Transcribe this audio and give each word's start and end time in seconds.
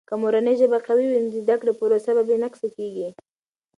که 0.07 0.13
مورنۍ 0.21 0.55
ژبه 0.61 0.77
قوي 0.87 1.05
وي، 1.07 1.19
نو 1.23 1.29
د 1.31 1.35
زده 1.45 1.55
کړې 1.61 1.73
پروسه 1.79 2.09
بې 2.27 2.35
نقصه 2.43 2.67
کیږي. 2.75 3.07